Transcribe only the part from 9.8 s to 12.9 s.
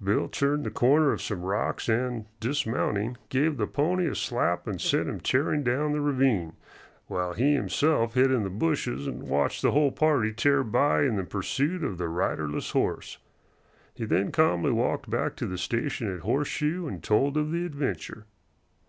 party tear by in the pursuit of the riderless